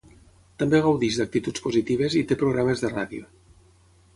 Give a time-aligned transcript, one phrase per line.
[0.61, 3.29] També gaudeix d'actituds positives i té programes de ràdio.